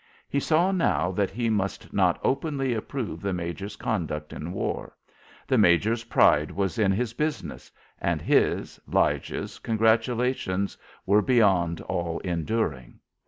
He 0.27 0.39
saw 0.39 0.71
now 0.71 1.11
that 1.11 1.29
he 1.29 1.51
must 1.51 1.93
not 1.93 2.19
openly 2.23 2.73
approve 2.73 3.21
the 3.21 3.33
major's 3.33 3.75
conduct 3.75 4.33
in 4.33 4.51
war. 4.51 4.97
The 5.45 5.59
major's 5.59 6.05
pride 6.05 6.49
was 6.49 6.79
in 6.79 6.91
his 6.91 7.13
business, 7.13 7.71
and 7.99 8.19
his, 8.19 8.79
Lige's 8.87 9.59
congratulations, 9.59 10.75
were 11.05 11.21
beyond 11.21 11.81
all 11.81 12.17
enduring. 12.23 12.99